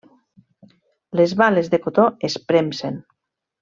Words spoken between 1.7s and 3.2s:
de cotó es premsen.